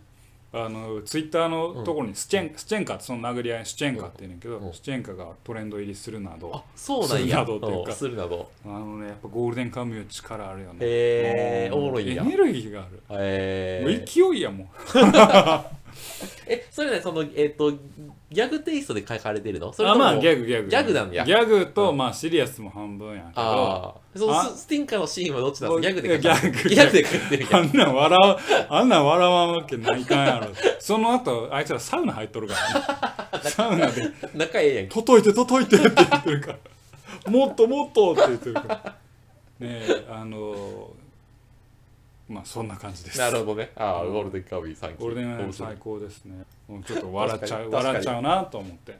[0.52, 4.72] あのツイッターのところにスチェン,、スチェンカその殴り合いスチェンカって言うねんけど、うん。
[4.72, 7.26] スチェンカがトレンド入りするなどあそうなんや。
[7.26, 7.94] するなどっていうかん。
[7.94, 8.50] するなど。
[8.64, 10.78] あのねやっぱゴールデンカムイ力あるよね。
[10.80, 12.22] へえもうおもろいんや。
[12.24, 14.68] エネルギーがある、へえもう勢いやもん
[16.46, 19.72] えそれねそのえっ、とギャグテイストで書かれてるの？
[19.72, 20.68] それともあまあギャグギャグ。
[20.68, 21.96] ギャグなんやギャグと、うん。
[21.96, 23.42] まあシリアスも半分やけど。
[23.42, 26.00] ああそのあススティンカーのシーンはどっちなんもうですか？
[26.02, 26.52] ギャグで書かれてる。
[26.52, 26.68] ギャグ。
[26.74, 30.54] ギャグで書いてるやあんなん笑うあんなん笑わんわけないかんやろ。
[30.78, 32.54] その後あいつらサウナ入っとるか
[33.32, 33.42] らね。
[33.50, 34.02] サウナで。
[34.04, 36.58] ん仲ええやん「届いて届いて」って言ってるから
[37.30, 38.76] 「もっともっと」って言ってるから。
[39.60, 40.90] ねえあの
[42.30, 43.18] まあそんな感じです。
[43.18, 43.72] なるほどね。
[43.74, 46.44] ああゴールデンカムイ3期ゴールデンカムイ最高ですね。
[46.68, 48.98] もうちょっと笑っちゃう笑っちゃうなと思って。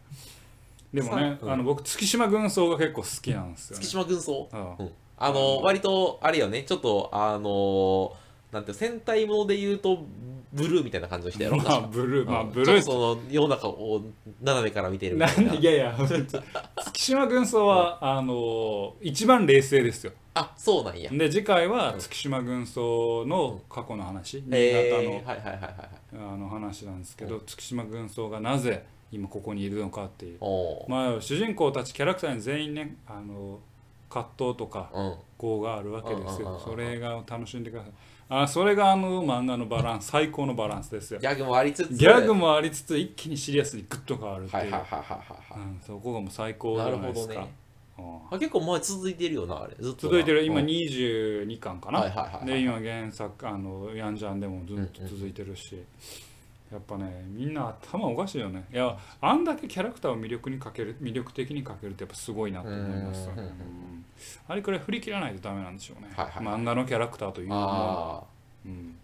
[0.92, 3.84] でもね、あの僕月島軍曹が結構好きなんですよ、ね。
[3.84, 4.48] 月、島軍曹？
[4.52, 4.90] あうん。
[5.16, 6.64] あの割とあれよね。
[6.64, 8.16] ちょっとあの
[8.50, 10.04] なんて戦隊もので言うと
[10.52, 12.82] ブルーみたいな感じの人やろまあブルーまあうんブルー。
[12.82, 14.02] その世の中を
[14.42, 15.54] 斜めから見てるみたいな。
[15.54, 15.96] いやいや
[16.84, 20.12] 月島軍曹はあの一番冷静ですよ。
[20.34, 21.10] あそうなんや。
[21.10, 26.32] で次回は月島軍曹の過去の話、新潟の,、えー、はいはいはいはいはい。
[26.32, 30.38] あの話なんですけど、月島軍曹がなぜ今ここにいるのかっていう。
[30.88, 33.60] まあ主人公たちキャラクターに全員ねあの
[34.08, 35.14] 葛藤とかうん。
[35.42, 37.92] 業があるわけですうんうんうんうんよそれが楽しんでください
[38.32, 41.18] あそれがあの漫画のバランス最高のバランスですよ。
[41.18, 41.94] ギャグもありつつ。
[41.94, 45.68] ギャグもありつつ一気にシリアスにグッと変わるっていう、はいはいはいはいはいはい。
[45.68, 47.52] うん、そこがもう最高じなゃないですか、ね。
[47.98, 48.04] うん。
[48.30, 49.74] あ結構前続いてるよなあれ。
[49.80, 50.12] ずっとな。
[50.12, 50.44] 続いてる。
[50.44, 55.82] 今うん22巻かな、で今原作あのヤンジャンでもずっと続いてるし、
[56.70, 58.64] やっぱねみんな頭おかしいよね。
[58.72, 63.26] いやあんだけキャラクターを魅力にかける魅力的にかけるってやっぱすごいなと思います。
[63.26, 63.50] ようんうんうん。
[63.50, 64.04] うん。
[64.48, 66.44] あれくらい振り切らないとダメなんでしょうね、はいはい。
[66.60, 68.18] 漫画のキャラクターというものは。
[68.18, 68.24] あ
[68.66, 68.94] うん、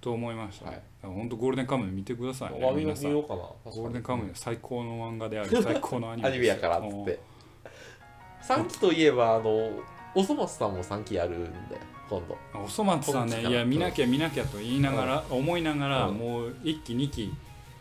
[0.00, 0.74] と思いました、はい。
[0.76, 7.20] ね本当ゴールデンカムイ見てくださいねかなールデンカムイは最高の漫画であり 最高のアニメアニメやからっつって。
[8.42, 9.70] 3期といえばあの
[10.14, 12.38] おそ松さんも3期やるんだよ今度。
[12.58, 16.14] おそ松さんねいや見なきゃ見なきゃと言いながら、思いながら、うん。
[16.14, 17.32] もう1期2期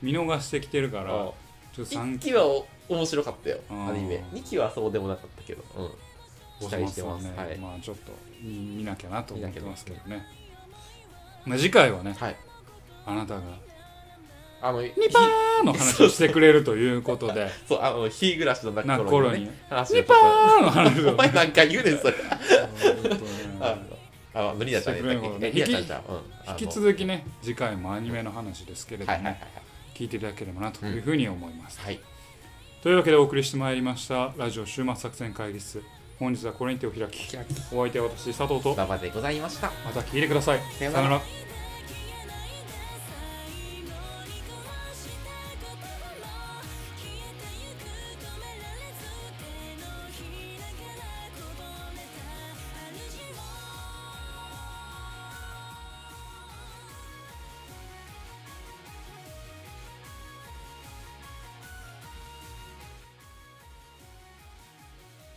[0.01, 1.33] 見逃してきてるから、ちょ
[1.73, 3.87] っと1 3期はお面白かったようん。
[3.87, 4.23] アニメ。
[4.33, 5.63] 2期はそうでもなかったけど。
[5.77, 5.85] うん。
[6.65, 7.23] お期待してます。
[7.23, 7.57] ね、はい。
[7.57, 8.11] まあちょっと
[8.41, 10.23] 見見なきゃなと思ってますけどね。
[11.45, 12.35] まあ、次回はねはい。
[13.05, 13.41] あなたが
[14.63, 17.49] あのニパーの話をしてくれるということで。
[17.67, 19.45] そうあの日暮らしのな泣く頃に。
[19.45, 21.11] ね話ニパーの話を。
[21.13, 22.13] お前なんか言うねんそれ
[24.33, 24.99] ああ無理だったね
[26.57, 29.17] 引き続きね次回もアニメの話ですけれども、
[29.93, 31.99] 聞いていただければなというふうに思います、はい。
[32.81, 35.83] というわけでお送りしてまいりましたラジオ週末作戦会議室。
[36.17, 37.35] 本日はこれにてお開き。
[37.35, 39.71] はいお相手は私佐藤と馬場でございました。
[39.85, 40.59] また聞いてください。
[40.77, 41.07] さようなら。
[41.09, 41.50] さよなら